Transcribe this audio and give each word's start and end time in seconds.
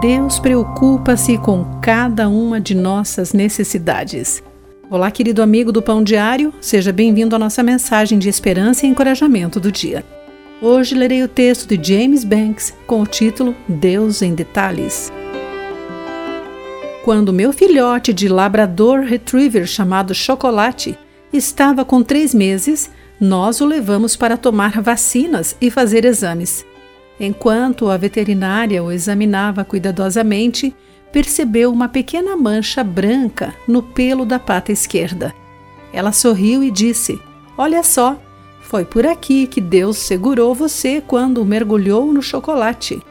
Deus 0.00 0.38
preocupa-se 0.38 1.36
com 1.38 1.64
cada 1.80 2.28
uma 2.28 2.60
de 2.60 2.72
nossas 2.72 3.32
necessidades. 3.32 4.40
Olá, 4.88 5.10
querido 5.10 5.42
amigo 5.42 5.72
do 5.72 5.82
Pão 5.82 6.04
Diário, 6.04 6.54
seja 6.60 6.92
bem-vindo 6.92 7.34
à 7.34 7.38
nossa 7.38 7.64
mensagem 7.64 8.16
de 8.16 8.28
esperança 8.28 8.86
e 8.86 8.88
encorajamento 8.88 9.58
do 9.58 9.72
dia. 9.72 10.04
Hoje 10.62 10.94
lerei 10.94 11.24
o 11.24 11.28
texto 11.28 11.66
de 11.66 11.82
James 11.82 12.22
Banks 12.22 12.72
com 12.86 13.02
o 13.02 13.06
título 13.08 13.56
Deus 13.68 14.22
em 14.22 14.36
Detalhes. 14.36 15.10
Quando 17.04 17.32
meu 17.32 17.52
filhote 17.52 18.12
de 18.12 18.28
labrador 18.28 19.00
retriever 19.00 19.66
chamado 19.66 20.14
Chocolate 20.14 20.96
estava 21.32 21.84
com 21.84 22.04
três 22.04 22.32
meses, 22.32 22.88
nós 23.20 23.60
o 23.60 23.66
levamos 23.66 24.14
para 24.14 24.36
tomar 24.36 24.80
vacinas 24.80 25.56
e 25.60 25.72
fazer 25.72 26.04
exames. 26.04 26.64
Enquanto 27.20 27.90
a 27.90 27.96
veterinária 27.96 28.82
o 28.82 28.92
examinava 28.92 29.64
cuidadosamente, 29.64 30.74
percebeu 31.12 31.72
uma 31.72 31.88
pequena 31.88 32.36
mancha 32.36 32.84
branca 32.84 33.54
no 33.66 33.82
pelo 33.82 34.24
da 34.24 34.38
pata 34.38 34.70
esquerda. 34.70 35.34
Ela 35.92 36.12
sorriu 36.12 36.62
e 36.62 36.70
disse: 36.70 37.20
Olha 37.56 37.82
só, 37.82 38.20
foi 38.60 38.84
por 38.84 39.06
aqui 39.06 39.46
que 39.46 39.60
Deus 39.60 39.96
segurou 39.96 40.54
você 40.54 41.02
quando 41.04 41.44
mergulhou 41.44 42.12
no 42.12 42.22
chocolate. 42.22 43.02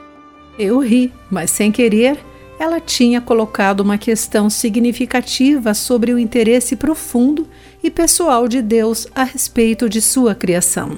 Eu 0.58 0.80
ri, 0.80 1.12
mas 1.30 1.52
sem 1.52 1.72
querer, 1.72 2.18
ela 2.60 2.80
tinha 2.80 3.22
colocado 3.22 3.82
uma 3.82 3.98
questão 3.98 4.50
significativa 4.50 5.74
sobre 5.74 6.14
o 6.14 6.18
interesse 6.20 6.76
profundo 6.76 7.48
e 7.84 7.92
pessoal 7.92 8.48
de 8.48 8.62
Deus 8.62 9.08
a 9.14 9.24
respeito 9.24 9.88
de 9.90 10.02
sua 10.02 10.34
criação. 10.34 10.98